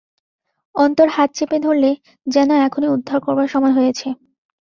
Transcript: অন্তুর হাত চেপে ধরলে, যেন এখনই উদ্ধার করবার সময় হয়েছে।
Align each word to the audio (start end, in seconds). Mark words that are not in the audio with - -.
অন্তুর 0.75 1.09
হাত 1.09 1.29
চেপে 1.35 1.57
ধরলে, 1.59 1.91
যেন 2.27 2.49
এখনই 2.67 2.93
উদ্ধার 2.95 3.19
করবার 3.25 3.47
সময় 3.47 3.73
হয়েছে। 3.77 4.07